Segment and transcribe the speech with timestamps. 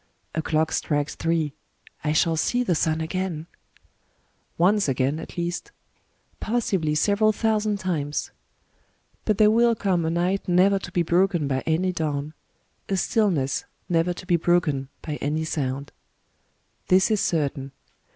[0.33, 1.53] A clock strikes three!
[2.03, 3.45] I shall see the sun again!
[4.57, 5.71] Once again, at least.
[6.39, 8.31] Possibly several thousand times.
[9.25, 12.33] But there will come a night never to be broken by any dawn,—
[12.89, 15.91] a stillness never to be broken by any sound.
[16.87, 17.71] This is certain.